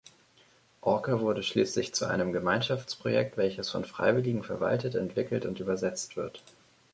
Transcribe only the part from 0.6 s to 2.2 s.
Orca wurde schließlich zu